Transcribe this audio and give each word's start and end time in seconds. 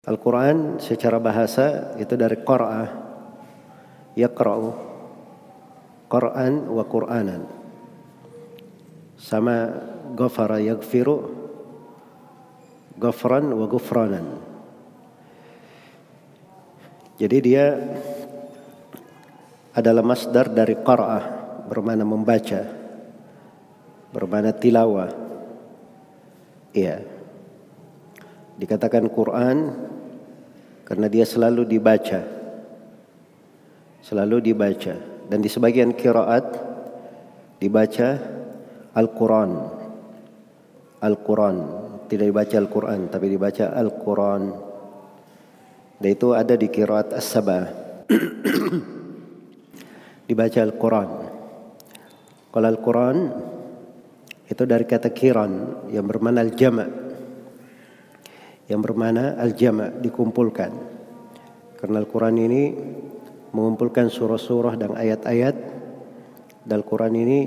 Al-Quran 0.00 0.80
secara 0.80 1.20
bahasa 1.20 1.92
itu 2.00 2.16
dari 2.16 2.40
qara'a, 2.40 2.88
yaqra'u, 4.16 4.68
Quran 6.08 6.72
wa 6.72 6.84
Qur'anan. 6.88 7.44
Sama 9.20 9.68
ghafara 10.16 10.56
yaghfiru, 10.56 11.20
ghafran 12.96 13.52
wa 13.52 13.68
ghufranan. 13.68 14.40
Jadi 17.20 17.36
dia 17.44 17.76
adalah 19.76 20.00
masdar 20.00 20.48
dari 20.48 20.80
qara'ah 20.80 21.24
bermana 21.68 22.08
membaca, 22.08 22.64
bermana 24.16 24.56
tilawah. 24.56 25.12
Iya. 26.72 27.04
Dikatakan 28.56 29.04
Quran 29.12 29.56
karena 30.90 31.06
dia 31.06 31.22
selalu 31.22 31.70
dibaca. 31.70 32.18
Selalu 34.02 34.42
dibaca 34.42 34.98
dan 35.30 35.38
di 35.38 35.46
sebagian 35.46 35.94
kiraat 35.94 36.50
dibaca 37.62 38.18
Al-Quran. 38.98 39.50
Al-Quran. 40.98 41.56
Tidak 42.10 42.26
dibaca 42.26 42.56
Al-Quran 42.58 43.06
tapi 43.06 43.30
dibaca 43.30 43.70
Al-Quran. 43.70 44.42
Dan 46.02 46.10
itu 46.10 46.34
ada 46.34 46.58
di 46.58 46.66
kiraat 46.66 47.14
As-Sabah. 47.14 47.70
dibaca 50.26 50.58
Al-Quran. 50.58 51.08
Kalau 52.50 52.66
Al-Quran 52.66 53.16
itu 54.50 54.62
dari 54.66 54.82
kata 54.82 55.14
kiran 55.14 55.86
yang 55.94 56.10
bermakna 56.10 56.42
al-jama' 56.42 57.09
yang 58.70 58.78
bermana 58.78 59.34
al-jama' 59.34 59.98
dikumpulkan. 59.98 60.70
Karena 61.74 61.96
Al-Quran 61.98 62.36
ini 62.38 62.62
mengumpulkan 63.50 64.06
surah-surah 64.06 64.78
dan 64.78 64.94
ayat-ayat 64.94 65.56
dan 66.62 66.74
Al-Quran 66.78 67.14
ini 67.18 67.38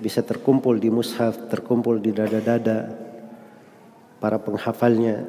bisa 0.00 0.24
terkumpul 0.24 0.80
di 0.80 0.88
mushaf, 0.88 1.52
terkumpul 1.52 2.00
di 2.00 2.16
dada-dada 2.16 2.88
para 4.16 4.40
penghafalnya 4.40 5.26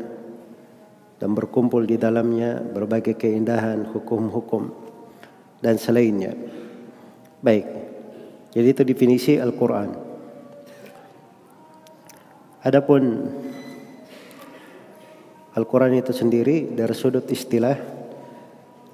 dan 1.20 1.36
berkumpul 1.36 1.84
di 1.84 2.00
dalamnya 2.00 2.64
berbagai 2.64 3.20
keindahan, 3.20 3.92
hukum-hukum 3.92 4.72
dan 5.60 5.76
selainnya. 5.76 6.32
Baik. 7.44 7.68
Jadi 8.56 8.68
itu 8.72 8.84
definisi 8.88 9.34
Al-Quran. 9.36 9.90
Adapun 12.64 13.04
Al-Quran 15.60 16.00
itu 16.00 16.16
sendiri 16.16 16.72
dari 16.72 16.96
sudut 16.96 17.28
istilah 17.28 17.76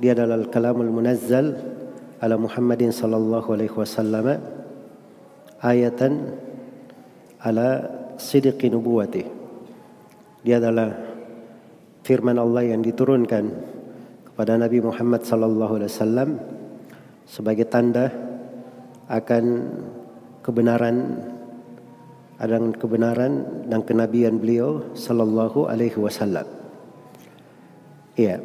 dia 0.02 0.12
adalah 0.12 0.44
kalamul 0.52 0.92
munazzal 0.92 1.56
ala 2.20 2.36
Muhammadin 2.36 2.92
sallallahu 2.92 3.54
alaihi 3.54 3.72
wasallam 3.72 4.42
ayatan 5.62 6.36
ala 7.40 7.68
sidqi 8.18 8.68
nubuwati. 8.74 9.24
Dia 10.44 10.58
adalah 10.60 10.94
firman 12.04 12.36
Allah 12.42 12.76
yang 12.76 12.82
diturunkan 12.84 13.44
kepada 14.34 14.60
Nabi 14.60 14.84
Muhammad 14.84 15.24
sallallahu 15.24 15.74
alaihi 15.80 15.92
wasallam 15.94 16.30
sebagai 17.24 17.66
tanda 17.70 18.12
akan 19.08 19.44
kebenaran 20.44 20.98
dan 22.38 22.76
kebenaran 22.76 23.66
dan 23.72 23.82
kenabian 23.82 24.38
beliau 24.38 24.92
sallallahu 24.94 25.72
alaihi 25.72 25.98
wasallam. 25.98 26.46
Iya. 28.16 28.40